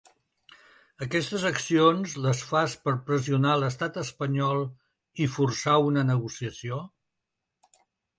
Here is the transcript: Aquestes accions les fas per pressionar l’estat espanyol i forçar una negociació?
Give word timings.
Aquestes 1.05 1.43
accions 1.49 2.15
les 2.25 2.39
fas 2.51 2.73
per 2.85 2.93
pressionar 3.09 3.53
l’estat 3.63 3.99
espanyol 4.05 4.63
i 5.27 5.29
forçar 5.35 5.77
una 5.91 6.05
negociació? 6.09 6.81